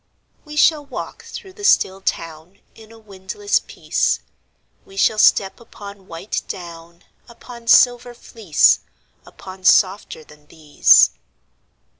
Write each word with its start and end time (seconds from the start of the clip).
We 0.45 0.55
shall 0.55 0.83
walk 0.83 1.25
through 1.25 1.53
the 1.53 1.63
still 1.63 2.01
town 2.01 2.59
In 2.73 2.91
a 2.91 2.97
windless 2.97 3.59
peace; 3.59 4.21
We 4.83 4.97
shall 4.97 5.19
step 5.19 5.59
upon 5.59 6.07
white 6.07 6.41
down, 6.47 7.03
Upon 7.29 7.67
silver 7.67 8.15
fleece, 8.15 8.79
Upon 9.27 9.63
softer 9.63 10.23
than 10.23 10.47
these. 10.47 11.11